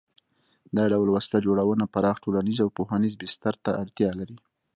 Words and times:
دا 0.77 0.83
ډول 0.91 1.09
وسله 1.11 1.37
جوړونه 1.45 1.85
پراخ 1.93 2.15
ټولنیز 2.23 2.57
او 2.63 2.69
پوهنیز 2.77 3.13
بستر 3.21 3.53
ته 3.63 3.69
اړتیا 3.81 4.09
لري. 4.19 4.37